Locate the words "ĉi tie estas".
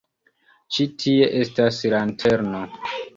0.77-1.77